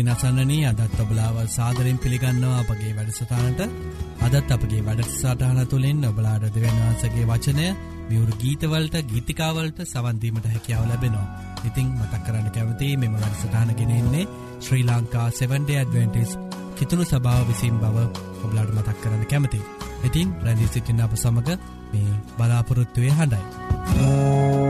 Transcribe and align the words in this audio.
ඉතින් 0.00 0.10
අසන්නනී 0.10 0.64
අදත් 0.64 0.94
ඔබලාව 0.96 1.36
සාදරෙන් 1.48 1.98
පිළිගන්නවා 1.98 2.60
අපගේ 2.60 2.92
වැඩසටානට 2.96 3.60
අදත් 4.26 4.50
අපගේ 4.50 4.80
වැඩසටාන 4.80 5.60
තුළින් 5.66 6.00
ඔබලාඩ 6.02 6.44
දෙවන්වන්සගේ 6.46 7.26
වචනය 7.26 7.66
මියවරු 8.08 8.32
ගීතවලට 8.34 8.96
ගීතිකාවලට 9.04 9.82
සවන්දීමට 9.84 10.46
හැකියාව 10.46 10.86
ලැබෙනවා. 10.86 11.26
ඉතිං 11.64 11.92
මතක් 11.92 12.22
කරන්න 12.22 12.48
කැවති 12.50 12.88
මෙම 12.96 13.14
වැඩසටානගෙනෙන්නේ 13.14 14.24
ශ්‍රී 14.60 14.84
ලංකා 14.84 15.28
7ඩ 15.32 15.70
ඇඩවෙන්ටිස් 15.74 16.32
කිතුුණු 16.76 17.04
සභාව 17.04 17.44
විසින් 17.48 17.76
බව 17.76 17.96
ඔබලාඩ 18.40 18.72
මතක් 18.72 18.98
කරන්න 19.02 19.26
කැමති. 19.26 19.60
ඉතින් 20.04 20.32
රැඳී 20.42 20.70
සිටින්න 20.70 21.02
අප 21.02 21.14
සමඟ 21.14 21.56
මේ 21.92 22.20
බලාපොරොත්තුවය 22.36 23.12
හඬයි. 23.12 23.44
අතදිනේ 23.90 24.69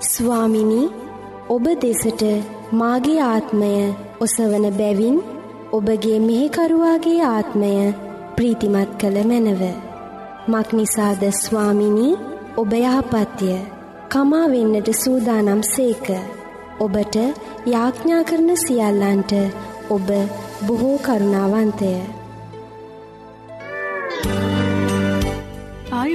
ස්වාමිනි 0.00 0.90
ඔබ 1.48 1.64
දෙසට 1.64 2.22
මාගේ 2.72 3.20
ආත්මය 3.20 3.94
ඔසවන 4.20 4.70
බැවින් 4.70 5.22
ඔබගේ 5.72 6.20
මෙහෙකරුවාගේ 6.20 7.22
ආත්මය 7.22 7.94
ප්‍රීතිමත් 8.36 8.90
කළ 9.00 9.16
මැනව. 9.24 9.62
මක්නිසාද 10.48 11.32
ස්වාමිනී 11.32 12.18
ඔබ 12.56 12.72
යහපත්ය 12.72 13.54
කමා 14.08 14.46
වෙන්නට 14.48 14.88
සූදානම් 14.94 15.62
සේක. 15.62 16.06
ඔබට 16.80 17.16
යාඥා 17.66 18.24
කරන 18.24 18.56
සියල්ලන්ට 18.56 19.32
ඔබ 19.90 20.08
බොහෝ 20.66 20.98
කරුණාවන්තය. 20.98 22.15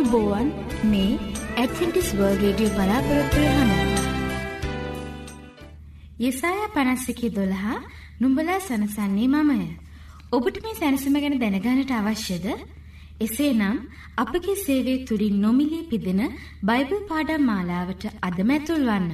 ආයුබෝවන් 0.02 0.48
මේ 0.84 1.10
ඇඩවෙන්ටිස් 1.62 2.08
වර්ල් 2.18 2.38
රේඩියෝ 2.44 2.76
බලාපොරොත්වය 2.78 3.42
හඬයි 3.50 4.00
යෙසායා 6.20 6.70
පනස්සකි 6.76 7.28
දොළහා 7.36 7.78
නුඹලා 8.22 8.60
සනසන්නේ 8.60 9.28
මමය. 9.28 9.68
ඔබට 10.32 10.58
මේ 10.64 10.74
සැනසම 10.74 11.18
ගැන 11.18 11.36
දැනගානට 11.40 11.92
අවශ්‍යද? 11.92 12.48
එසේනම් 13.20 13.78
අපගේ 14.18 14.58
සේවය 14.58 14.96
තුළින් 15.06 15.38
නොමිලේ 15.40 15.84
පිදෙන 15.84 16.22
බයිබල් 16.64 17.02
පාඩම් 17.06 17.46
මාලාවට 17.46 18.04
අදම 18.22 18.50
ඇතුල් 18.50 18.84
වන්න. 18.90 19.08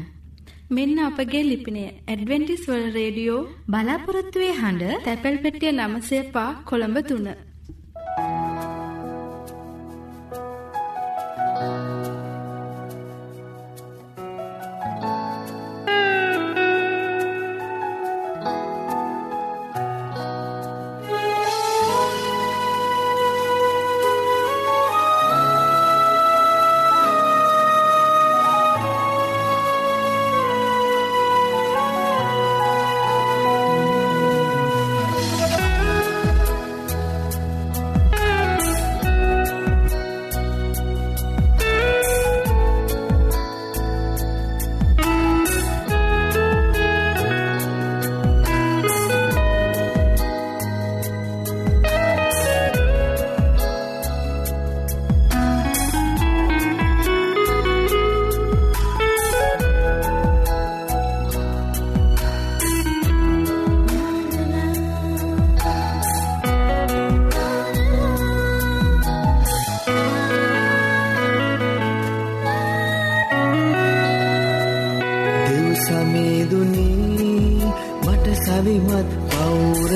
මෙන්න 0.71 0.97
අපගේ 1.01 1.43
ලිපිනය 1.43 1.83
ඇඩවෙන්ටිස් 1.87 2.63
වල 2.69 2.87
රේඩියෝ 2.91 3.41
බලාපොරොත්තුවේ 3.67 4.53
හඬ 4.53 5.03
තැපැල් 5.03 5.37
පෙටිය 5.37 5.75
නමසේ 5.75 6.23
පා 6.33 6.49
කොළඹ 6.65 6.99
තුන්න. 7.03 7.27
දෙව් 7.27 8.46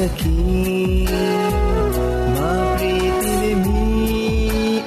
පවුරකී 0.02 1.08
මා 2.34 2.66
ප්‍රීතිවෙමි 2.74 3.84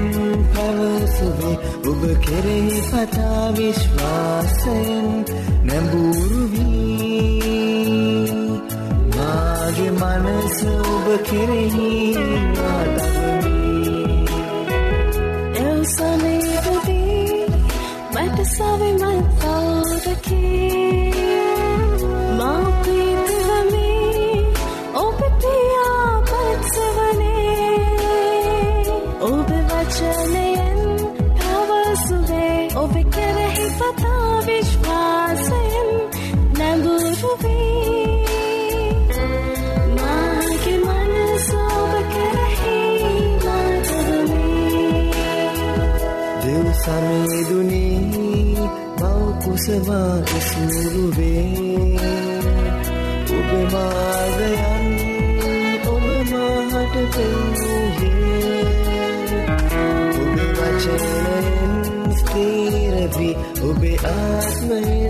පැවසුවේ 0.49 1.55
ඔබ 1.85 2.01
කෙරෙහි 2.19 2.81
පතා 2.89 3.45
විශ්වාසයෙන් 3.53 5.07
නැඹුරුවී 5.63 6.71
මාගේ 9.15 9.91
මනස 9.93 10.57
ඔබ 10.89 11.07
කෙරෙහි 11.23 11.91
වාදවමී 12.55 13.20
ඔබ 32.81 32.93
කෙරෙහි 33.09 33.65
පතා 33.71 34.37
විශ්වාසයෙන් 34.45 35.89
නැඹුරුවී. 36.57 37.81
මාගේ 39.97 40.77
මනස 40.79 41.47
ඔබ 41.57 41.93
කෙරෙහි 42.13 42.77
මාතවමී 43.45 45.03
දෙව් 46.41 46.67
සමේදුනී 46.75 48.67
මව් 48.95 49.01
කුසවා 49.43 50.15
ඉසුරුවේ 50.37 51.45
ඔබ 53.31 53.49
මාර්ගයන් 53.73 54.87
ඔබ 55.87 56.05
මාහට 56.31 56.95
පෙන්වූයේ 57.13 58.61
ඔබ 60.19 60.37
වචනයෙන් 60.55 61.20
ස්ථීර 61.20 61.20
වී 63.61 63.69
ඔබේ 63.69 63.97
ආත්මයෙන් 63.97 65.00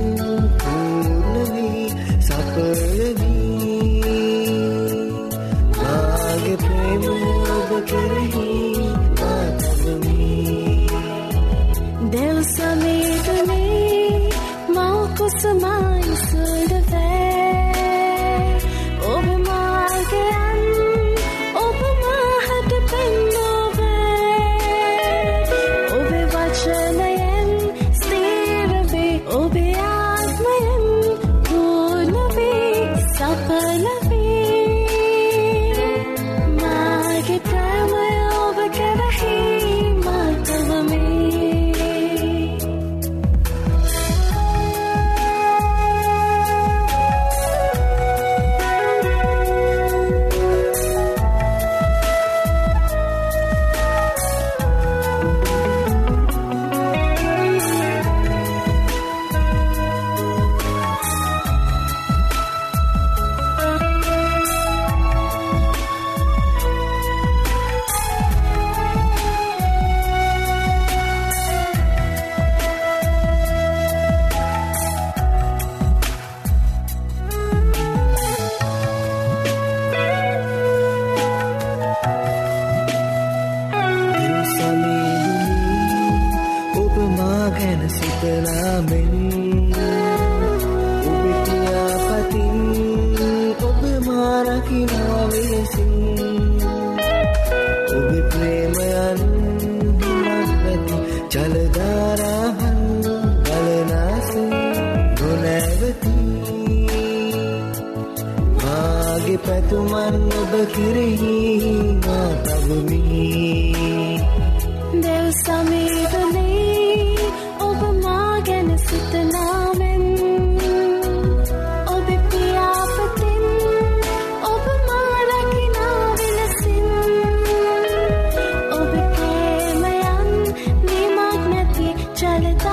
चलता 132.22 132.71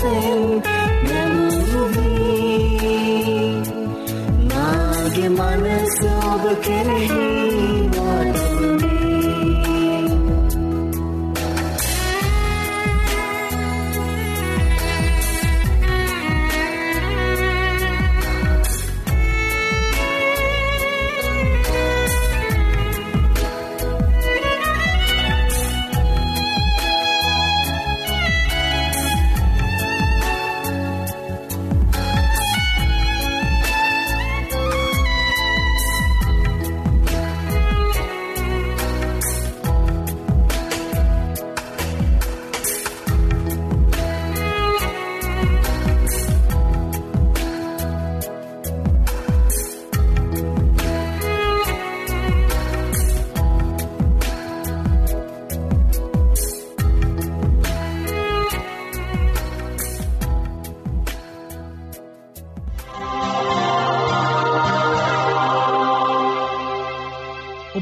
විශ්වාසයෙන් 0.00 0.62
නැමුරුවී 1.04 2.00
මාගේ 4.48 5.28
මනස 5.30 5.96
ඔබ 6.24 6.44
කෙරෙහි 6.64 7.29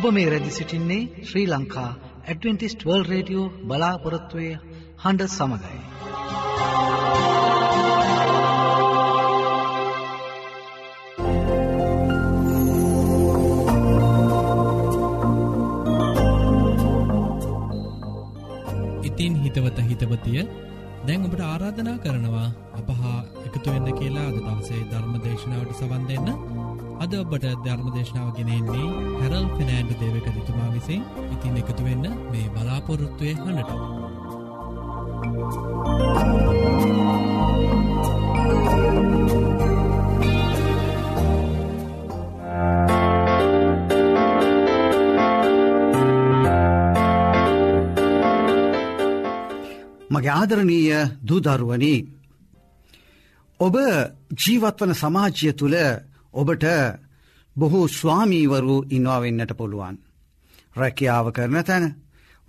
ඔබ 0.09 0.15
මේ 0.15 0.29
රැදි 0.33 0.51
සිටින්නේ 0.51 1.25
Sri 1.29 1.49
Lanka 1.49 1.89
Adventist 2.25 2.85
world 2.87 3.03
radio 3.05 3.47
බලාපොරොත්තුවය 3.69 4.47
හඬ 5.03 5.23
සමඟයි. 5.29 5.81
ඉතින් 19.05 19.37
හිතවත 19.43 19.79
හිතවතිය 19.91 20.47
දැන් 21.07 21.27
ඔබට 21.27 21.43
ආරාධනා 21.43 21.99
කරනවා 21.99 22.49
අපහා 22.75 23.19
එකතු 23.47 23.69
වෙන්න 23.69 23.99
කියලා 24.01 24.29
අද 24.29 24.39
දවසේ 24.41 24.87
ධර්ම 24.87 25.15
දේශනාවට 25.25 25.79
සවන් 25.79 26.09
දෙන්න 26.09 26.88
අද 27.03 27.13
ඔබට 27.15 27.45
ධර්ම 27.65 27.89
දේශනාව 27.95 28.29
ගෙනෙන්නේ 28.37 28.87
හැරල් 29.21 29.45
ෆිනෑන්ඩු 29.57 29.95
දේවක 30.01 30.27
දිතුමා 30.37 30.71
විසින් 30.75 31.03
ඉතින් 31.35 31.59
එකතු 31.61 31.83
වෙන්න 31.87 32.07
මේ 32.31 32.49
බලාපොරොත්තුවය 32.55 33.33
හඬට. 33.37 33.71
මගේ 50.13 50.35
ආදරණීය 50.35 51.01
දූදරුවනි 51.29 51.95
ඔබ 53.61 53.75
ජීවත්වන 54.43 54.93
සමාජය 54.95 55.51
තුළ 55.55 55.77
ඔබට 56.35 56.65
බොහෝ 57.57 57.87
ස්වාමීවරු 57.91 58.77
ඉන්නවා 58.91 59.21
වෙන්නට 59.21 59.53
පුළුවන්. 59.57 59.97
රැකියාව 60.77 61.27
කරන 61.33 61.65
තැන 61.65 61.85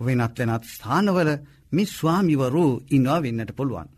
වෙනත් 0.00 0.38
වෙනත් 0.38 0.64
ස්ථානවල 0.66 1.30
මේ 1.72 1.86
ස්වාමිවරු 1.88 2.66
ඉන්නවා 2.90 3.22
වෙන්නට 3.22 3.52
පුළුවන්. 3.56 3.88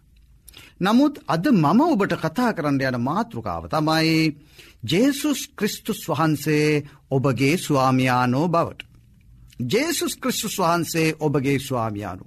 නමුත් 0.81 1.15
අද 1.27 1.45
මම 1.49 1.81
ඔබට 1.87 2.15
කතා 2.15 2.51
කරන්න 2.53 2.81
යන 2.81 2.99
මාතෘකාව 3.01 3.65
තමයි 3.69 4.17
ජේසුස් 4.83 5.41
ක්‍රිස්තුස් 5.57 6.01
වහන්සේ 6.09 6.83
ඔබගේ 7.11 7.57
ස්වාමියානෝ 7.59 8.47
බවට. 8.49 8.81
ජේසුස් 9.69 10.15
ක්‍රිස්තුස් 10.17 10.57
වහන්සේ 10.59 11.09
ඔබගේ 11.21 11.59
ස්වාමියානු. 11.59 12.25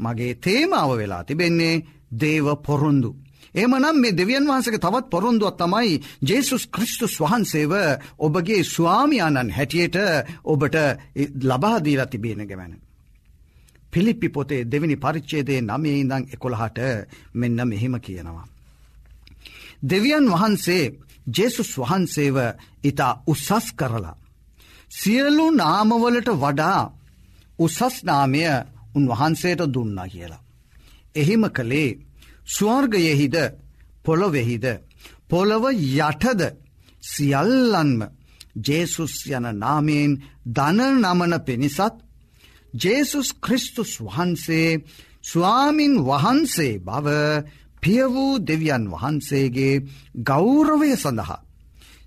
මගේ 0.00 0.34
තේමාව 0.36 0.90
වෙලා 0.96 1.24
තිබෙන්නේ 1.24 1.82
දේව 2.12 2.46
පොරොන්දු. 2.56 3.10
එමනම් 3.54 3.96
මේ 3.96 4.12
දෙවියන් 4.12 4.46
වහන්සගේ 4.46 4.78
තවත් 4.78 5.10
පොරොන්දුවත් 5.10 5.58
තමයි 5.58 6.00
ජේසුස් 6.22 6.64
ක්‍රිස්තුස් 6.68 7.14
වහන්සේව 7.20 7.72
ඔබගේ 8.18 8.62
ස්වාමියාණන් 8.66 9.50
හැටියට 9.50 9.96
ඔබට 10.44 10.76
ලබාදීලා 11.42 12.06
තිබේන 12.06 12.42
ගැවැන. 12.42 12.80
පිලිප්පි 13.92 14.28
පොතේ 14.28 14.64
දෙවිනි 14.64 14.96
පරිච්චේදේ 14.96 15.60
නමේ 15.62 16.00
ඉඳං 16.00 16.24
එකොළහට 16.34 16.78
මෙන්න 17.34 17.60
මෙහෙම 17.64 17.94
කියනවා. 18.00 18.46
දෙවියන් 19.82 20.26
වහන්සේ 20.28 20.84
ජේසුස් 21.28 21.70
වහන්සේව 21.78 22.36
ඉතා 22.84 23.22
උසස් 23.26 23.72
කරලා. 23.72 24.16
සියලු 24.90 25.46
නාමවලට 25.52 26.28
වඩා 26.34 26.80
උසස් 27.58 27.96
නාමය 28.02 28.42
උන්වහන්සේට 28.94 29.60
දුන්නා 29.68 30.08
කියලා. 30.08 30.42
එහිම 31.14 31.42
කළේ 31.50 31.98
ස්වර්ගයෙහිද 32.52 33.36
පොළොවෙහිද 34.04 34.66
පොළොව 35.28 35.64
යටද 35.72 36.42
සියල්ලන්ම 37.04 38.00
ජේසුස් 38.58 39.14
යන 39.28 39.46
නාමයෙන් 39.56 40.18
දන 40.48 40.80
නමන 40.98 41.38
පිණිසත් 41.46 41.96
ජේසුස් 42.74 43.32
ක්‍රිස්තුස් 43.36 43.92
වහන්සේ 44.00 44.68
ස්වාමින් 45.22 45.94
වහන්සේ 46.00 46.80
බව 46.80 47.08
පිය 47.80 48.04
වූ 48.06 48.38
දෙවියන් 48.40 48.84
වහන්සේගේ 48.90 49.82
ගෞරවය 50.20 50.96
සඳහා. 50.96 51.44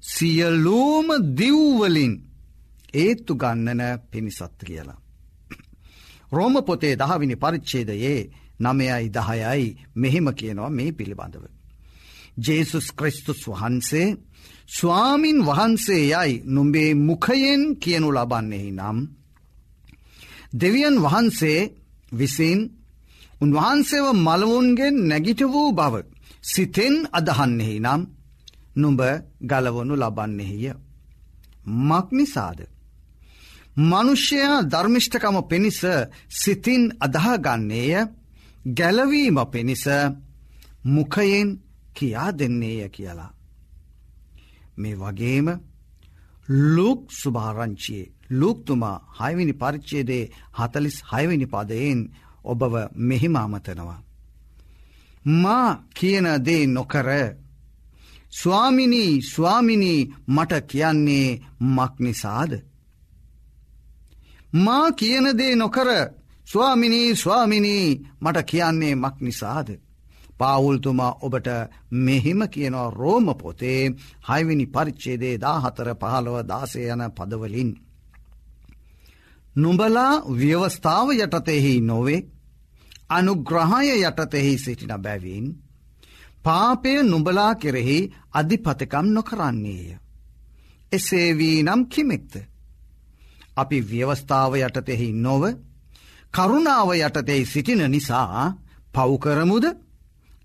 සියලූම 0.04 1.08
දිව්වලින් 1.38 2.14
ඒත්තු 2.94 3.34
ගන්නන 3.36 3.82
පිණිසත් 4.12 4.60
කියලා. 4.60 5.00
රෝම 6.32 6.56
පොතේ 6.64 6.96
දහවිනි 6.96 7.36
පරිච්චේදයේ 7.36 8.22
නමයයි 8.60 9.06
දහයයි 9.10 9.68
මෙහෙම 9.96 10.28
කියනවා 10.34 10.70
මේ 10.70 10.92
පිළිබඳව. 10.92 11.46
ජේසුස් 12.38 12.88
ක්‍රිස්තුස් 12.92 13.42
වහන්සේ 13.48 14.08
ස්වාමින් 14.70 15.40
වහන්සේ 15.46 16.04
යයි 16.06 16.32
නුම්බේ 16.46 16.92
මුඛයෙන් 16.98 17.62
කියනු 17.76 18.10
ලබන්නෙහි 18.12 18.72
නම්. 18.72 18.98
දෙවියන් 20.54 20.96
වහන්සේ 21.04 21.60
විසින් 22.12 22.60
උන්වහන්සේව 23.42 24.06
මළවුන්ගෙන් 24.18 24.96
නැගිට 25.08 25.42
වූ 25.44 25.70
බව 25.72 25.94
සිතෙන් 26.44 26.96
අදහන්නෙහි 27.12 27.78
නම් 27.80 28.02
නුඹ 28.76 29.02
ගලවනු 29.42 29.96
ලබන්නෙහිය. 29.96 30.74
මක් 31.88 32.08
නිසාද. 32.12 32.60
මනුෂ්‍යයා 33.82 34.58
ධර්මිෂ්ඨකම 34.64 35.38
පිණිස 35.44 35.82
සිතින් 36.32 36.84
අදහගන්නේය 37.00 37.94
ගැලවීම 38.66 39.38
පිණිස 39.46 39.86
මුඛයෙන් 40.86 41.50
කියා 41.94 42.32
දෙන්නේය 42.32 42.90
කියලා. 42.90 43.32
මේ 44.78 44.96
වගේම 44.96 45.48
ලුක් 46.50 47.02
සුභාරංචියයේ 47.12 48.12
ලුක්තුමා 48.32 48.98
හයවිනි 49.20 49.54
පරිච්චේදේ 49.54 50.32
හතලිස් 50.54 50.98
හයවිනි 51.04 51.46
පදයෙන් 51.46 52.00
ඔබව 52.46 52.74
මෙහිම 53.00 53.36
අමතනවා. 53.36 54.02
මා 55.26 55.70
කියන 55.94 56.28
දේ 56.40 56.64
නොකර 56.68 57.08
ස්වාමිනී 58.32 59.22
ස්වාමිනී 59.24 60.14
මට 60.28 60.54
කියන්නේ 60.64 61.40
මක් 61.68 61.94
නිසාද. 62.00 62.52
මා 64.56 64.88
කියන 64.92 65.26
දේ 65.38 65.56
නොකර 65.56 65.88
ස්වාමිනී 66.48 67.16
ස්වාමිනී 67.16 67.88
මට 68.22 68.46
කියන්නේ 68.46 68.96
මක් 68.96 69.16
නිසාද. 69.22 69.70
පාවුල්තුමා 70.38 71.18
ඔබට 71.22 71.48
මෙහිම 72.00 72.42
කියනවා 72.50 72.90
රෝම 72.92 73.28
පොතේ 73.36 73.82
හයිවිනි 74.30 74.66
පරිච්චේදේ 74.68 75.36
දා 75.38 75.58
හතර 75.60 75.90
පහළව 75.96 76.38
දාසය 76.44 76.80
යන 76.86 77.04
පදවලින්. 77.12 77.72
නුඹලා 79.56 80.14
ව්‍යවස්ථාව 80.32 81.08
යටතෙහි 81.16 81.76
නොවේ 81.82 82.26
අනුග්‍රහය 83.10 83.94
යටතෙහි 84.00 84.58
සිටින 84.58 84.94
බැවින් 85.00 85.46
පාපය 86.44 86.92
නුඹලා 87.04 87.54
කෙරෙහි 87.56 88.00
අධිපතකම් 88.34 89.08
නොකරන්නේය. 89.10 89.98
එසේ 90.92 91.30
වී 91.34 91.64
නම් 91.64 91.82
කිමෙක්ද. 91.88 92.34
අපි 93.58 93.78
ව්‍යවස්ථාව 93.84 94.52
යටතෙහි 94.58 95.08
නොව 95.16 95.44
කරුණාව 96.36 96.90
යටතෙහි 96.98 97.46
සිටින 97.46 97.84
නිසා 97.88 98.54
පව්කරමුද 98.94 99.66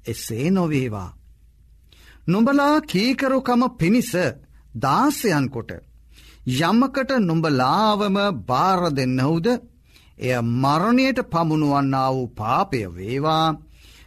එසේ 0.06 0.50
නොවේවා. 0.50 1.10
නුඹලා 2.26 2.76
කීකරුකම 2.82 3.62
පිණිස 3.72 4.12
දාසයන්කොට 4.74 5.70
යමකට 6.60 7.10
නුඹලාවම 7.20 8.16
භාර 8.42 8.80
දෙන්නහුද 8.90 9.46
එය 10.18 10.34
මරණයට 10.54 11.18
පමුණුවන්නා 11.24 12.08
වූ 12.10 12.28
පාපය 12.30 12.80
වේවා 12.88 13.46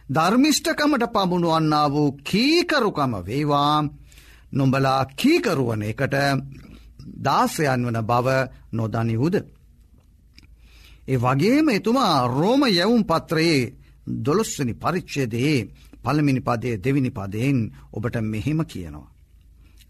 ධර්මිෂ්ඨකමට 0.08 1.04
පමුණුවන්නා 1.08 1.86
වූ 1.88 2.10
කීකරුකම 2.22 3.12
වේවා 3.22 3.76
නොඹලා 4.52 5.02
කීකරුවන 5.14 5.82
එකට 5.82 6.14
දාසයන් 7.20 7.86
වන 7.86 8.00
බව 8.02 8.28
නොදනිවුද. 8.72 9.36
ඒ 11.08 11.18
වගේම 11.18 11.66
එතුමා 11.70 12.26
රෝම 12.28 12.62
යැවුම් 12.68 13.02
පත්‍රයේ 13.02 13.72
දොළොස්වනි 14.24 14.74
පරිච්චයදයේ 14.74 15.58
පළමිනි 16.02 16.40
පදය 16.40 16.70
දෙවිනි 16.76 17.10
පදයෙන් 17.10 17.58
ඔබට 17.92 18.16
මෙහෙම 18.22 18.60
කියනවා. 18.64 19.12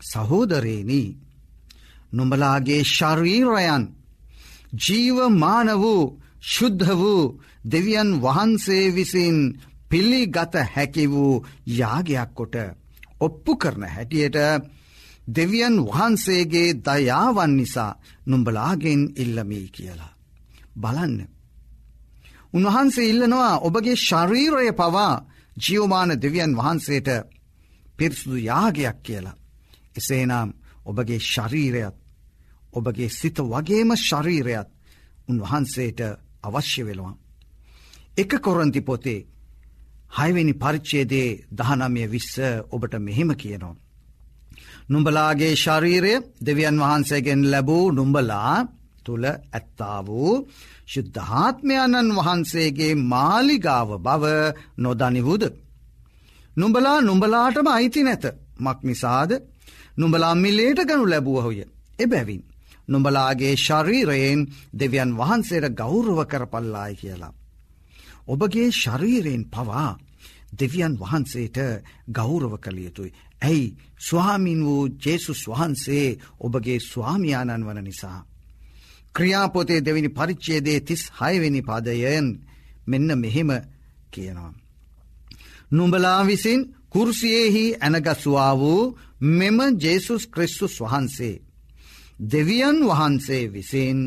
සහෝදරේනී 0.02 1.08
නුඹලාගේ 2.12 2.82
ශරීරයන් 2.86 3.84
ජීවමාන 4.78 5.68
වූ 5.74 6.02
ශුද්ධ 6.44 6.90
වූ 6.92 7.22
දෙවියන් 7.64 8.10
වහන්සේ 8.22 8.86
විසින් 8.90 9.36
පිල්ලිගත 9.90 10.54
හැකි 10.66 11.04
වූ 11.06 11.44
යාගයක් 11.68 12.30
කොට 12.34 12.54
ඔප්පු 13.20 13.52
කරන 13.56 13.84
හැටියට 13.86 14.38
දෙවියන් 15.28 15.76
වහන්සේගේ 15.86 16.76
දයාවන් 16.80 17.52
නිසා 17.56 17.92
නුම්ඹලාගෙන් 18.26 19.02
ඉල්ලමී 19.16 19.68
කියලා. 19.68 20.13
බලන්න. 20.76 21.28
උන්වහන්සේ 22.52 23.10
ඉල්ලනවා 23.10 23.60
ඔබගේ 23.60 23.96
ශරීරය 23.98 24.72
පවා 24.72 25.24
ජියවමාන 25.56 26.10
දෙවියන් 26.16 26.52
වහන්සේට 26.54 27.08
පිරිසුදු 27.98 28.36
යාගයක් 28.40 28.98
කියලා. 29.02 29.36
එසේනම් 29.96 30.50
ඔබගේ 30.84 31.20
ශරීරයත් 31.24 31.96
ඔබගේ 32.72 33.10
සිත 33.10 33.38
වගේම 33.40 33.90
ශරීරයත් 33.98 34.68
උන්වහන්සේට 35.28 36.00
අවශ්‍ය 36.42 36.82
වෙලවා. 36.82 37.14
එක 38.16 38.30
කොරන්ති 38.40 38.80
පොතේ 38.80 39.26
හයිවෙනි 40.12 40.54
පරිච්චේදේ 40.54 41.28
දහනමය 41.50 42.04
විස්ස 42.06 42.34
ඔබට 42.70 42.94
මෙහෙම 42.98 43.30
කියනවා. 43.34 43.76
නුඹලාගේ 44.86 45.54
ශරීරය 45.56 46.14
දෙවියන් 46.40 46.76
වහන්සේගෙන් 46.78 47.42
ලැබූ 47.44 47.84
නුම්ඹලා 47.90 48.66
තුළ 49.06 49.24
ඇත්තා 49.26 49.98
වූ 50.02 50.32
ශුද්ධාත්මයණන් 50.86 52.16
වහන්සේගේ 52.18 52.94
මාලිගාව 53.06 53.90
බව 53.98 54.24
නොදනිවුද. 54.78 55.44
නුඹලා 56.56 56.98
නුඹලාටම 57.02 57.68
අයිති 57.68 58.02
නැත 58.02 58.24
මක් 58.58 58.78
නිසාද 58.82 59.30
නුඹලා 59.96 60.34
මිල්ලේට 60.36 60.80
ගනු 60.80 61.04
ලැබුවහොය 61.04 61.58
එබැවින්. 61.98 62.42
නුඹලාගේ 62.88 63.54
ශරීරයෙන් 63.56 64.40
දෙවියන් 64.72 65.10
වහන්සේට 65.12 65.66
ගෞරව 65.72 66.18
කරපල්ලායි 66.26 66.96
කියලා. 66.96 67.32
ඔබගේ 68.26 68.68
ශරීරයෙන් 68.72 69.44
පවා 69.46 69.90
දෙවියන් 70.52 70.94
වහන්සේට 70.94 71.58
ගෞරව 72.08 72.52
කළ 72.58 72.78
යුතුයි. 72.78 73.14
ඇයි 73.42 73.76
ස්වාමින් 74.00 74.60
වූ 74.64 74.88
ජේසුස් 74.98 75.42
වහන්සේ 75.48 76.18
ඔබගේ 76.40 76.78
ස්වාමියාණන් 76.82 77.66
වන 77.66 77.84
නිසා. 77.84 78.20
ක්‍රියාපොතේ 79.14 79.84
දෙවිනි 79.84 80.10
පරිච්චේදේ 80.10 80.78
තිස් 80.80 81.02
හයවෙනි 81.12 81.62
පදයන් 81.62 82.26
මෙන්න 82.86 83.10
මෙහෙම 83.18 83.50
කියනවා. 84.10 84.52
නුඹලා 85.70 86.20
විසින් 86.24 86.60
කුර්සියෙහි 86.90 87.64
ඇනගස්වා 87.76 88.52
වූ 88.54 88.82
මෙම 89.30 89.58
ජේසුස් 89.78 90.22
ක්‍රිස්තුස් 90.26 90.74
වහන්සේ. 90.80 91.42
දෙවියන් 92.22 92.78
වහන්සේ 92.82 93.44
විසින් 93.48 93.98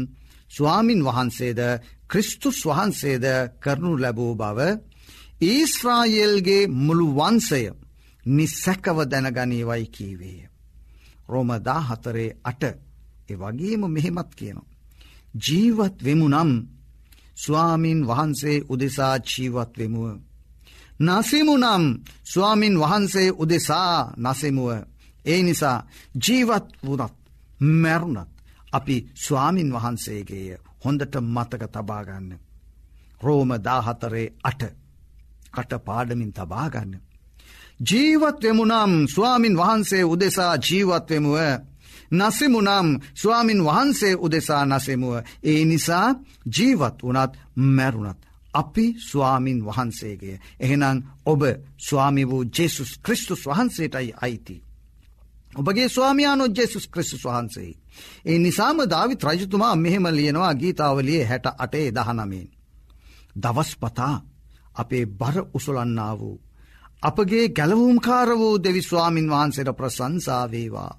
ස්වාමින් 0.50 1.02
වහන්සේද 1.04 1.60
ක්‍රිස්තුස් 2.08 2.60
වහන්සේද 2.66 3.26
කරනු 3.60 3.92
ලැබූ 3.96 4.34
බව 4.36 4.60
ඊස්ත්‍රායෙල්ගේ 5.42 6.64
මුළු 6.78 7.08
වන්සය 7.16 7.64
නිසැකව 8.26 8.98
දැනගනීවයි 9.06 9.86
කීවේය. 9.88 10.40
රෝමදා 11.30 11.82
හතරේ 11.82 12.38
අට 12.44 12.64
එ 13.30 13.34
වගේම 13.36 13.82
මෙහෙමත් 13.88 14.32
කියනවා. 14.36 14.77
ජීවත් 15.34 16.04
වෙමු 16.04 16.28
නම් 16.30 16.52
ස්වාමීන් 17.36 18.02
වහන්සේ 18.08 18.58
උදෙසා 18.70 19.16
ජීවත් 19.30 19.72
වෙමුව. 19.78 20.08
නසිමු 21.00 21.58
නම් 21.58 21.84
ස්වාමින් 22.24 22.80
වහන්සේ 22.80 23.30
උදෙසා 23.32 24.14
නසෙමුව. 24.18 24.70
ඒ 25.26 25.44
නිසා 25.44 25.88
ජීවත් 26.28 26.68
වනත් 26.86 27.16
මැරුණත් 27.74 28.32
අපි 28.72 28.96
ස්වාමින් 29.16 29.70
වහන්සේගේය 29.74 30.58
හොඳට 30.86 31.16
මතක 31.26 31.64
තබාගන්න. 31.72 32.30
රෝම 33.22 33.50
දාහතරේ 33.64 34.34
අට 34.44 34.62
කට 35.52 35.72
පාඩමින් 35.86 36.34
තබාගන්න. 36.34 36.92
ජීවත් 37.82 38.44
වෙමුනම් 38.44 38.94
ස්වාමින් 39.08 39.58
වහන්සේ 39.58 40.04
උදෙසා 40.04 40.54
ජීවත්වෙමුව 40.58 41.38
නසිමුනම් 42.12 42.90
ස්වාමින් 43.16 43.62
වහන්සේ 43.64 44.16
උදෙසා 44.16 44.64
නසෙමුව 44.66 45.16
ඒ 45.44 45.66
නිසා 45.66 46.08
ජීවත් 46.56 46.98
වනත් 47.04 47.34
මැරුණත් 47.56 48.28
අපි 48.54 48.96
ස්වාමින් 49.02 49.60
වහන්සේගේ 49.66 50.40
එහෙනම් 50.60 50.98
ඔබ 51.26 51.42
ස්වාමි 51.80 52.24
වූ 52.26 52.44
ජෙසුස් 52.52 52.92
ක්‍රිස්තුස් 53.00 53.42
වහන්සේටයි 53.46 54.14
අයිති. 54.22 54.64
ඔබගේ 55.54 55.90
ස්වාමයානො 55.90 56.46
ජෙසුස් 56.48 56.88
ක්‍රිස්තුස් 56.88 57.24
වහන්සේ. 57.26 57.72
ඒ 58.26 58.38
නිසාම 58.38 58.78
ධවිත් 58.84 59.24
රජතුමා 59.24 59.76
මෙහෙම 59.76 60.06
ලියනවා 60.08 60.54
ගීතාවලිය 60.54 61.24
හැට 61.24 61.46
අටේ 61.58 61.88
දහනමෙන්. 61.92 62.48
දවස් 63.36 63.72
පතා 63.78 64.16
අපේ 64.76 65.06
බර 65.10 65.38
උසුලන්නා 65.54 66.14
වූ. 66.20 66.38
අපගේ 67.02 67.50
ගැලවුම්කාර 67.50 68.30
වූ 68.32 68.64
දෙවිස්වාමින් 68.64 69.30
වහන්සේට 69.30 69.78
ප්‍රසංසාවේවා. 69.78 70.94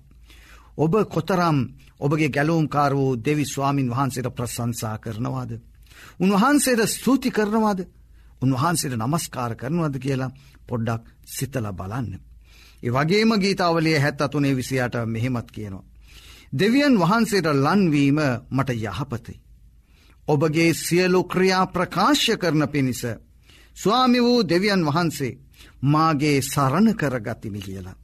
ඔබ 0.79 0.93
කොතරම් 1.07 1.59
ඔබගේ 1.99 2.31
ගැලවුම්කාර 2.31 2.93
වූ 2.95 3.17
දෙවිස්වාමින් 3.19 3.91
වහන්සේට 3.91 4.29
ප්‍රසංසා 4.31 4.99
කරනවාද. 4.99 5.51
උන්වහන්සේට 6.21 6.83
ස්තුති 6.89 7.31
කරනවාද 7.31 7.81
උන්වහන්සේට 8.43 8.95
නමස්කාර 8.97 9.53
කරනවද 9.57 9.97
කියලා 9.99 10.35
පොඩ්ඩක් 10.67 11.03
සිතල 11.27 11.67
බලන්න. 11.73 12.13
ඒ 12.83 12.91
වගේම 12.91 13.31
ගීතාවලිය 13.37 13.99
හැත් 13.99 14.21
අතුනේ 14.21 14.57
විසියට 14.57 14.95
මෙහෙමත් 15.07 15.51
කියනවා. 15.51 15.85
දෙවියන් 16.53 16.95
වහන්සේට 16.97 17.47
ලන්වීම 17.57 18.19
මට 18.51 18.71
යහපතයි. 18.73 19.41
ඔබගේ 20.29 20.75
සියලු 20.77 21.25
ක්‍රියා 21.25 21.67
ප්‍රකාශ්‍ය 21.67 22.37
කරන 22.37 22.69
පිණිස. 22.69 23.03
ස්වාමි 23.75 24.21
වූ 24.21 24.41
දෙවියන් 24.45 24.83
වහන්සේ 24.85 25.39
මාගේ 25.83 26.43
සරණ 26.43 26.95
කර 26.95 27.21
ගතිමි 27.21 27.61
කියලා. 27.61 27.97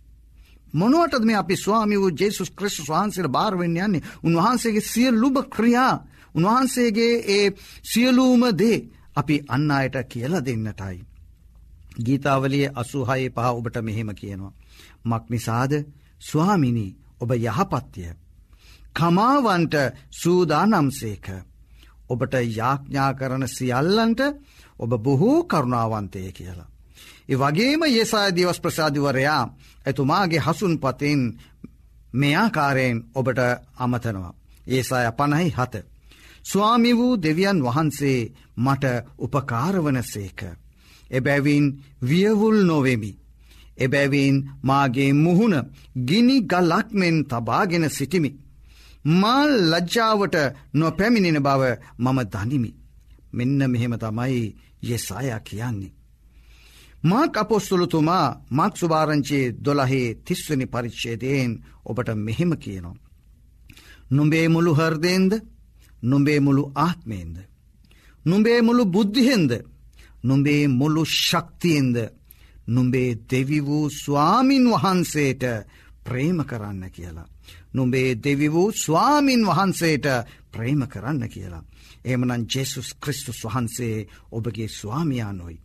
මොනුවටද 0.75 1.25
මේ 1.25 1.37
අපි 1.37 1.57
ස්වාමි 1.57 1.97
වූ 1.97 2.13
ජේසුස් 2.13 2.51
ක්‍රිස්තු 2.51 2.83
වහන්සේට 2.85 3.29
භාරවෙන්න 3.29 3.77
යන්නේ 3.79 4.07
උන්වහන්සේගේ 4.23 4.85
සිය 4.85 5.11
ලුබ 5.13 5.37
ක්‍රියා 5.49 5.95
උන්වහන්සේගේ 6.35 7.15
ඒ 7.29 7.47
සියලූම 7.85 8.43
දේ 8.53 8.79
අපි 9.17 9.37
අන්න 9.49 9.71
අයට 9.71 9.97
කියල 10.05 10.35
දෙන්නටයි. 10.41 10.99
ගීතාවලිය 11.97 12.67
අසුහයේ 12.75 13.31
පහ 13.31 13.47
ඔබට 13.51 13.77
මෙහෙම 13.81 14.11
කියනවා. 14.13 14.53
මක් 15.05 15.25
නිසාද 15.31 15.73
ස්වාමිනි 16.21 16.87
ඔබ 17.21 17.31
යහපත්ය. 17.33 18.05
කමාවන්ට 18.95 19.75
සූදානම්සේක. 20.13 21.27
ඔබට 22.09 22.35
යාඥා 22.51 23.11
කරන 23.15 23.45
සියල්ලන්ට 23.49 24.21
ඔබ 24.79 24.91
බොහෝ 24.99 25.45
කරුණාවන්තය 25.45 26.33
කියලා. 26.33 26.74
ඒ 27.29 27.37
වගේම 27.37 27.83
ඒසාය 27.85 28.31
දිවස් 28.33 28.59
ප්‍රසාධිවරයා 28.61 29.43
ඇතුමාගේ 29.87 30.45
හසුන් 30.47 30.75
පතින් 30.79 31.21
මෙයාකාරයෙන් 32.15 32.99
ඔබට 33.15 33.41
අමතනවා. 33.77 34.33
ඒසාය 34.67 35.07
පණහි 35.13 35.51
හත. 35.51 35.75
ස්වාමි 36.45 36.93
වූ 36.97 37.15
දෙවියන් 37.19 37.59
වහන්සේ 37.63 38.21
මට 38.57 38.85
උපකාරවන 39.19 39.99
සේක. 40.05 40.41
එබැවින් 41.11 41.67
වියවුල් 42.03 42.59
නොවෙමි. 42.63 43.13
එබැවින් 43.79 44.37
මාගේ 44.63 45.13
මුහුණ 45.15 45.57
ගිනි 46.07 46.37
ගලක්මෙන් 46.43 47.17
තබාගෙන 47.25 47.87
සිටිමි. 47.91 48.31
මල් 49.13 49.53
ලජ්ජාවට 49.73 50.37
නොපැමිණෙන 50.75 51.43
බව 51.43 51.63
මම 51.99 52.19
දනිමි. 52.27 52.71
මෙන්න 53.33 53.61
මෙහෙම 53.71 53.95
තමයි 53.95 54.55
යෙසායා 54.83 55.41
කියන්නේ. 55.41 55.93
මාක් 57.05 57.37
අපොස්තුළුතුමා 57.37 58.27
මක් 58.51 58.73
සුභාරංචයේ 58.77 59.55
දොළහේ 59.65 60.09
තිස්වනි 60.17 60.67
පරිච්චේදයෙන් 60.67 61.53
ඔබට 61.85 62.09
මෙහෙම 62.17 62.53
කියනවා. 62.57 63.03
නුඹේ 64.11 64.47
මුළු 64.49 64.73
හර්දයෙන්ද 64.75 65.33
නුඹේ 66.03 66.41
මුළු 66.41 66.65
ආත්මයෙන්ද. 66.77 67.37
නුඹේ 68.25 68.61
මුළු 68.63 68.85
බුද්ධිහෙන්ද 68.87 69.53
නුඹේ 70.23 70.69
මුළු 70.71 71.03
ශක්තියෙන්ද 71.05 71.97
නුඹේ 72.67 73.11
දෙවි 73.31 73.61
වූ 73.61 73.91
ස්වාමින් 73.93 74.65
වහන්සේට 74.67 75.43
ප්‍රේම 76.05 76.39
කරන්න 76.41 76.91
කියලා. 76.91 77.29
නුඹේ 77.75 78.11
දෙවි 78.17 78.49
වූ 78.49 78.73
ස්වාමින් 78.75 79.43
වහන්සේට 79.47 80.07
ප්‍රේම 80.53 80.83
කරන්න 80.87 81.29
කියලා. 81.29 81.65
එමනන් 82.05 82.47
ජෙසුස් 82.47 82.89
ක්‍රිස්තුස් 82.95 83.45
වහන්සේ 83.45 84.07
ඔබගේ 84.31 84.69
ස්වාමයා 84.71 85.33
නොයි. 85.33 85.59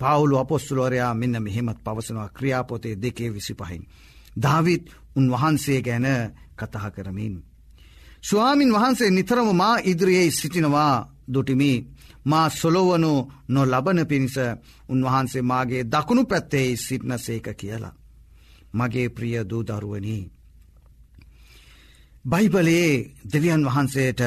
පවුලු 0.00 0.36
අපොස්තුලෝරයා 0.36 1.14
මෙන්න 1.14 1.42
මෙහෙමත් 1.42 1.78
පවසනවා 1.84 2.28
ක්‍රියාපොතේ 2.28 3.00
දෙකේ 3.02 3.34
විසි 3.34 3.54
පහින්. 3.54 3.82
දවිත් 4.36 4.84
උන්වහන්සේ 5.16 5.80
ගැන 5.82 6.06
කතහ 6.56 6.86
කරමින්. 6.94 7.34
ස්වාමින් 8.22 8.72
වහන්සේ 8.72 9.10
නිතරම 9.10 9.48
මා 9.56 9.76
ඉදිරියේ 9.80 10.30
සිටිනවා 10.30 10.94
දුටිමි. 11.34 11.72
මා 12.24 12.48
සොලොවනු 12.50 13.12
නො 13.48 13.60
ලබන 13.64 14.06
පිණිස 14.06 14.36
උන්වහන්සේ 14.88 15.42
මාගේ 15.42 15.82
දකුණු 15.84 16.24
පැත්තේ 16.24 16.76
සිටින 16.76 17.18
සේක 17.18 17.48
කියලා. 17.56 17.94
මගේ 18.72 19.08
ප්‍රිය 19.08 19.36
දූදරුවනී. 19.50 20.30
බයිබලයේ 22.24 22.92
දෙවියන් 23.32 23.62
වහන්සේට 23.64 24.20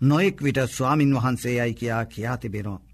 නොෙක් 0.00 0.36
විට 0.42 0.58
ස්වාමින් 0.68 1.14
වහන්සේ 1.14 1.54
යයි 1.58 1.74
කියා 1.74 2.04
කියා 2.06 2.36
තිබෙනවා. 2.36 2.85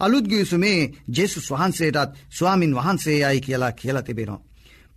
අලුත්ගිවිසුමේ 0.00 0.90
ජෙසුස් 1.16 1.50
වහන්සේටත් 1.50 2.16
ස්වාමින් 2.30 2.74
වහන්සේ 2.74 3.18
යයි 3.22 3.40
කියලා 3.40 3.72
කියලා 3.72 4.02
තිබෙනවා. 4.02 4.44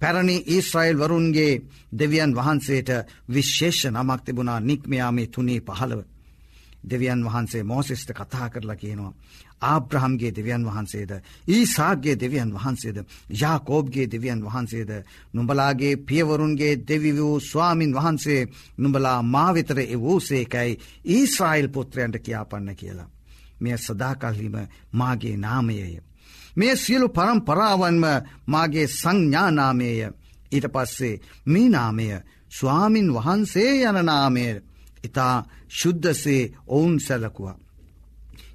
පැරණි 0.01 0.35
ඊස්්‍රයිල් 0.47 0.97
වරුන්ගේ 0.97 1.61
දෙවියන් 1.99 2.35
වහන්සේට 2.35 2.89
විශේෂ 3.29 3.85
නමක් 3.87 4.21
තිබුණා 4.25 4.59
නික්මයාමේ 4.61 5.27
තුනේ 5.27 5.61
පහළව. 5.61 6.01
දෙවියන් 6.83 7.25
වහන්සේ 7.25 7.63
මෝසෙස්ට 7.63 8.09
කතා 8.11 8.49
කරලා 8.49 8.75
කියනවා. 8.75 9.13
ආබ්‍රහම්ගේ 9.63 10.35
දෙවියන් 10.35 10.65
වහන්සේද. 10.65 11.11
ඊසාගේ 11.47 12.19
දෙවියන් 12.19 12.53
වහන්සේද. 12.53 12.97
යාකෝබ්ගේ 13.31 14.11
දෙවියන් 14.11 14.41
වහන්සේද. 14.43 14.91
නුඹලාගේ 15.33 15.95
පියවරුන්ගේ 15.99 16.73
දෙවි 16.87 17.11
වූ 17.17 17.39
ස්වාමින් 17.41 17.93
වහන්සේ 17.93 18.47
නුඹලා 18.77 19.21
මාවිතර 19.23 19.79
එවූසේකැයි 19.87 20.79
ඊස්රයිල් 21.07 21.67
පුත්‍රයන්ට 21.69 22.15
කියාපන්න 22.19 22.75
කියලා. 22.75 23.09
මෙය 23.61 23.77
සදාකල්හිම 23.77 24.55
මාගේ 24.91 25.35
නාමයය. 25.37 25.99
මේ 26.55 26.75
සියලු 26.75 27.07
පරම්පරාවන්ම 27.09 28.05
මාගේ 28.47 28.87
සංඥානාමේය 28.91 29.99
ඊට 30.51 30.67
පස්සේ 30.67 31.21
මේ 31.45 31.69
නාමය 31.69 32.07
ස්වාමින් 32.51 33.09
වහන්සේ 33.13 33.73
යන 33.83 33.99
නාමය 34.05 34.45
ඉතා 35.03 35.35
ශුද්ධසේ 35.69 36.51
ඔවුන් 36.67 36.99
සැලකුවා. 36.99 37.57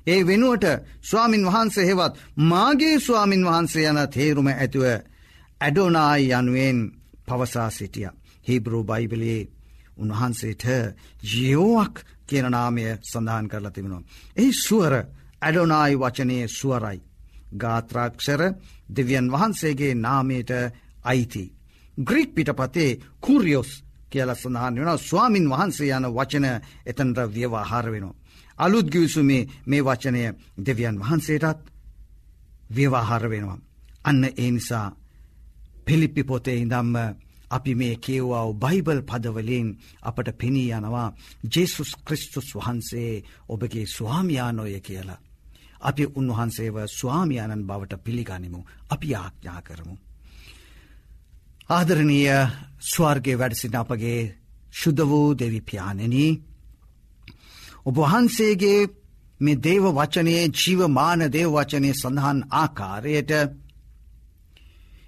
ඒ 0.06 0.20
වෙනුවට 0.26 0.66
ස්වාමින් 1.02 1.46
වහන්සේ 1.46 1.86
හෙවත් 1.86 2.14
මාගේ 2.44 2.96
ස්වාමින් 3.00 3.44
වහන්සේ 3.44 3.88
යන 3.88 4.00
තේරුම 4.08 4.48
ඇතුව 4.48 4.84
ඇඩෝනායි 5.60 6.32
යනුවෙන් 6.32 6.78
පවසා 7.26 7.70
සිටිය. 7.70 8.08
හිබ්‍රෝ 8.48 8.84
බයිබලයේ 8.84 9.48
උන්වහන්සේට 9.96 10.64
ජියෝවක් 11.24 11.94
කියන 12.26 12.46
නාමය 12.50 12.84
සඳහන් 13.02 13.48
කරලා 13.48 13.70
තිබෙනවා. 13.70 14.02
එහි 14.36 14.52
සුවර 14.54 14.94
ඇඩෝනායි 15.42 15.96
වචනයේ 15.96 16.48
සුවරයි. 16.50 17.00
ගාත්‍රාක්ෂර 17.54 18.42
දෙවියන් 18.88 19.32
වහන්සේගේ 19.32 19.94
නාමයට 19.96 20.50
අයිති. 21.04 21.44
ග්‍රීක් 21.98 22.30
පිටපතේ 22.34 22.90
කුරියෝස් 23.20 23.70
කියල 24.10 24.30
සඳහන් 24.34 24.74
වෙන 24.78 24.98
ස්වාමින් 25.00 25.50
වහන්සේ 25.50 25.90
යන 25.90 26.06
වචන 26.10 26.46
එතන්ට 26.86 27.18
ව්‍යවාහාර 27.28 27.86
වෙනවා. 27.86 28.14
අලුත් 28.58 28.86
ගිවිසුමේ 28.92 29.48
මේ 29.66 29.82
වචනය 29.82 30.22
දෙවියන් 30.58 31.00
වහන්සේටත් 31.00 31.62
ව්‍යවාහාර 32.70 33.24
වෙනවා. 33.30 33.58
අන්න 34.04 34.24
ඒ 34.24 34.50
නිසා 34.50 34.88
පිලිප්පි 35.84 36.22
පොතේ 36.24 36.56
ඉදම්ම 36.56 36.94
අපි 37.56 37.72
මේ 37.74 37.94
කියව්වාව 37.96 38.48
බයිබල් 38.56 39.00
පදවලින් 39.02 39.68
අපට 40.02 40.28
පෙනී 40.34 40.70
යනවා 40.72 41.08
ජෙසුස් 41.50 41.90
ක්‍රිස්තුස් 42.04 42.48
වහන්සේ 42.54 43.12
ඔබගේ 43.48 43.86
ස්වාමියානෝය 43.88 44.80
කියලා. 44.80 45.20
අපි 45.80 46.04
උන්වහන්සේව 46.14 46.76
ස්වාමියාණන් 46.90 47.66
බවට 47.66 48.04
පිළිගනිමු 48.04 48.60
අපි 48.90 49.08
ආඥා 49.14 49.60
කරමු. 49.62 49.96
ආදරණීය 51.70 52.38
ස්වර්ගය 52.84 53.32
වැඩසින 53.34 53.76
අපගේ 53.76 54.20
ශුද්ධ 54.72 55.04
වූ 55.04 55.28
දෙවිපාණනී 55.34 56.32
ඔබ 57.86 57.96
වහන්සේගේ 57.98 58.80
මේ 59.40 59.58
දේව 59.58 59.84
වචනයේ 59.90 60.44
ජීවමාන 60.54 61.20
දේව 61.28 61.50
වචනය 61.52 61.90
සඳහන් 61.92 62.38
ආකාරයට 62.52 63.32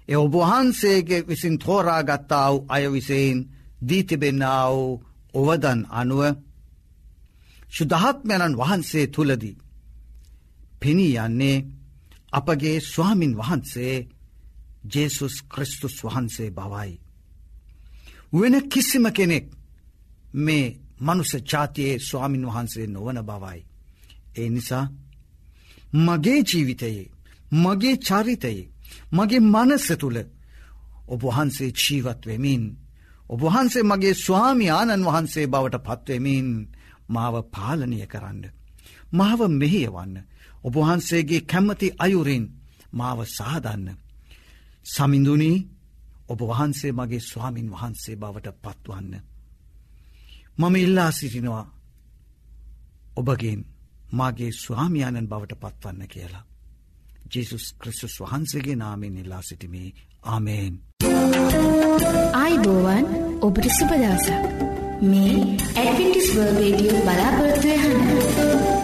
එ 0.09 0.15
ඔබවහන්සේගේ 0.15 1.27
විසින් 1.27 1.55
තෝරාගත්තා 1.57 2.47
වූ 2.51 2.65
අය 2.67 2.83
විසයෙන් 2.93 3.39
දීතිබෙන්න්නා 3.89 4.63
වූ 4.71 4.91
ඔවදන් 5.33 5.81
අනුව 5.91 6.21
ශුදහත්මයණන් 7.69 8.57
වහන්සේ 8.57 9.05
තුළදී. 9.07 9.57
පෙනී 10.79 11.15
යන්නේ 11.17 11.57
අපගේ 12.31 12.77
ස්වාමින් 12.83 13.33
වහන්සේ 13.37 13.95
ජේසුස් 14.85 15.35
ක්‍රිස්තුස් 15.43 15.95
වහන්සේ 16.03 16.49
බවයි. 16.51 16.91
වෙන 18.33 18.55
කිසිම 18.69 19.05
කෙනෙක් 19.11 19.45
මේ 20.35 20.65
මනුස 21.01 21.31
ජාතියේ 21.43 21.99
ස්වාමින් 21.99 22.45
වහන්සේ 22.47 22.87
නොවන 22.87 23.19
බවයි. 23.21 23.59
ඒ 24.35 24.49
නිසා 24.49 24.85
මගේ 25.97 26.41
ජීවිතයේ 26.43 27.11
මගේ 27.53 27.95
චරිතයේ 27.99 28.69
මගේ 29.11 29.41
මනස්ස 29.45 29.87
තුළ 29.97 30.17
ඔබවහන්සේ 31.07 31.71
ජීවත් 31.73 32.21
වෙමින් 32.25 32.63
ඔබවහන්සේ 33.29 33.83
මගේ 33.83 34.15
ස්වාමි 34.15 34.67
ආනන් 34.69 35.05
වහන්සේ 35.05 35.47
බවට 35.47 35.85
පත්වමින් 35.85 36.47
මාව 37.09 37.35
පාලනය 37.51 37.99
කරන්න. 38.07 38.43
මාව 39.11 39.41
මෙහියවන්න 39.51 40.15
ඔබවහන්සේගේ 40.63 41.41
කැම්මති 41.41 41.87
අයුරින් 41.97 42.45
මාව 42.91 43.19
සාදන්න. 43.29 43.87
සමිඳුනී 44.85 45.57
ඔබවහන්සේ 46.29 46.91
මගේ 46.91 47.21
ස්වාමින් 47.21 47.67
වහන්සේ 47.71 48.15
බවට 48.15 48.47
පත්වන්න. 48.63 49.13
මම 50.57 50.75
ඉල්ලා 50.77 51.11
සිටිනවා 51.11 51.65
ඔබගෙන් 53.15 53.61
මාගේ 54.11 54.51
ස්වාමියාණන් 54.53 55.29
බවට 55.29 55.59
පත්වන්න 55.59 56.07
කියලා. 56.07 56.48
ජෙසුස් 57.31 57.65
ක්‍රිස්තුස් 57.75 58.15
වහන්සේගේ 58.21 58.75
නාමෙන් 58.75 59.17
ඉල්ලා 59.17 59.41
සිටිමේ 59.41 59.89
ආමේන්. 60.23 60.73
ආයිබෝවන් 62.33 63.05
ඔබට 63.41 63.69
සුපදවසක්. 63.71 64.43
මේ 65.03 65.37
ඇඩවිටිස් 65.75 66.29
වර්ගේඩියෝ 66.35 67.01
බලාපොරත්තුවය 67.01 67.77
හන්න. 67.77 68.78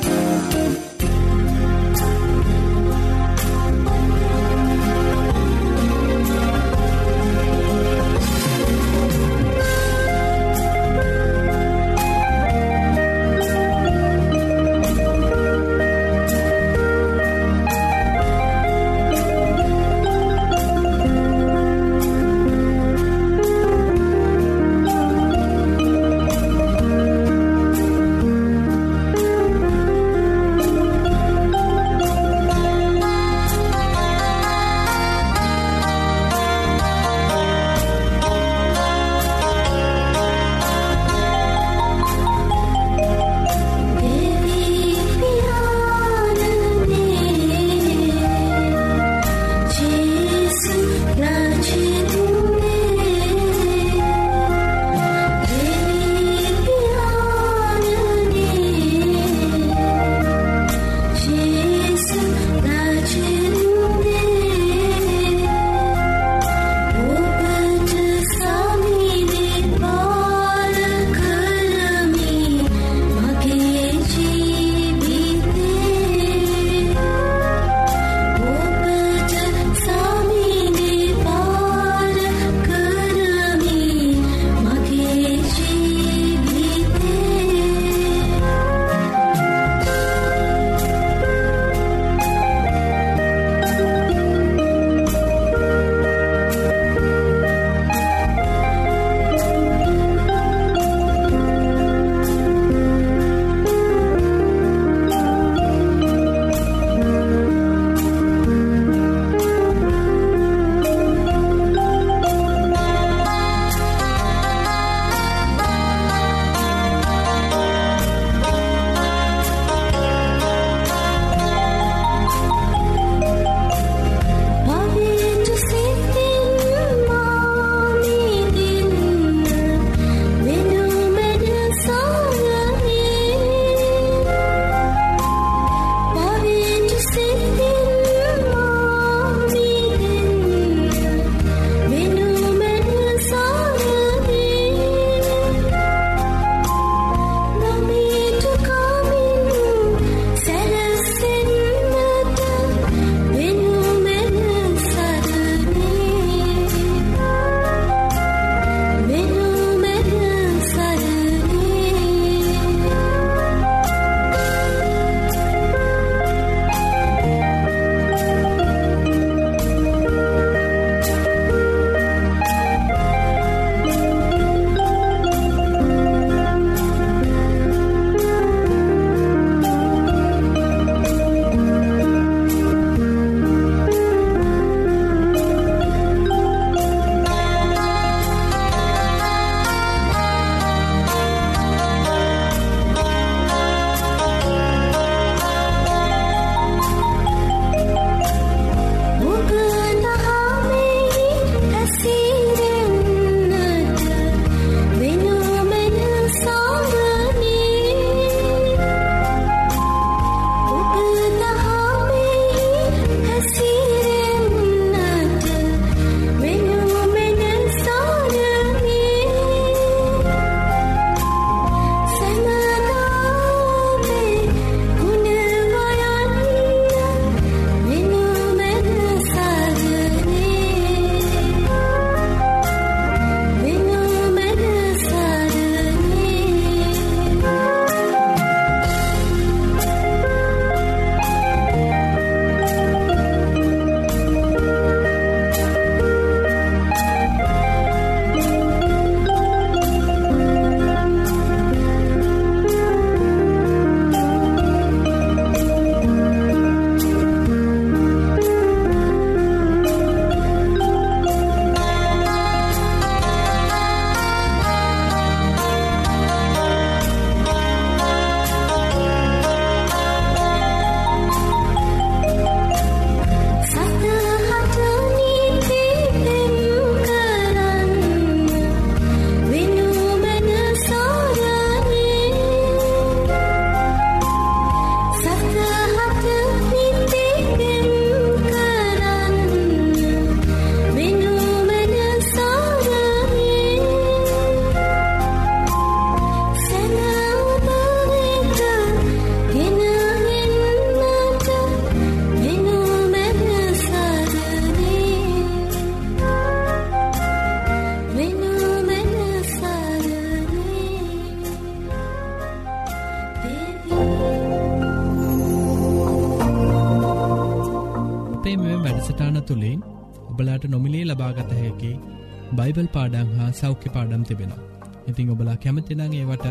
සෞඛ්‍ය 323.66 323.94
පාඩම් 323.98 324.24
තිබෙනවා. 324.24 324.64
ඉතිං 325.08 325.36
ඔබලා 325.36 325.58
කැමතිනං 325.58 326.08
ඒවට 326.14 326.50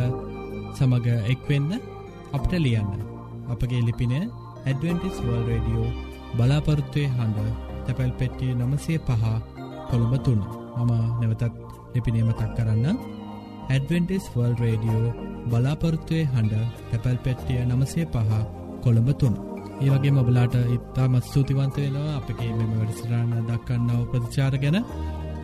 සමඟ 0.77 1.11
එක්වෙන්න 1.33 1.73
අපට 2.33 2.55
ලියන්න. 2.61 2.95
අපගේ 3.47 3.83
ලිපින 3.83 4.13
ඇඩවෙන්ටිස් 4.67 5.17
වර්ල් 5.21 5.49
රඩියෝ 5.49 5.89
බලාපොරත්තුවය 6.37 7.05
හඬ 7.09 7.49
තැපැල් 7.87 8.13
පෙට්ටිය 8.21 8.53
නමසේ 8.55 8.99
පහ 9.01 9.25
කොළඹ 9.91 10.15
තුන්න 10.25 10.43
මම 10.79 10.93
නැවතත් 11.21 11.45
ලිපිනේම 11.95 12.31
තක් 12.33 12.51
කරන්න 12.57 12.99
ඇඩවෙන්ටිස් 13.69 14.25
වර්ල් 14.35 14.55
රඩියෝ 14.63 15.11
බලාපොරත්තුවය 15.51 16.23
හඬ 16.27 16.55
තැපැල් 16.91 17.19
පෙට්ටිය 17.27 17.61
නමසේ 17.67 18.07
පහ 18.07 18.33
කොළඹ 18.85 19.11
තුන්න 19.21 19.37
ඒවගේ 19.81 20.15
මබලාට 20.17 20.57
ඉත්තා 20.77 21.09
මත් 21.09 21.25
ස්තුතිවන්ත 21.25 21.77
වෙනවා 21.77 22.17
අපගේ 22.19 22.53
මෙම 22.53 22.73
වැඩසිරාණ 22.79 23.47
දක්කන්නාව 23.49 24.03
ප්‍රතිචාර 24.11 24.57
ගැන 24.59 24.79